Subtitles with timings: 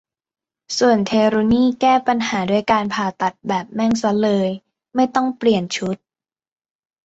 [0.77, 4.49] ส่วนเทรุนี่แก้ปัญหาด้วยการผ่าตัดแบบ แม่งซะเลย
[4.95, 5.97] ไม่ต้องเปลี่ยนชุด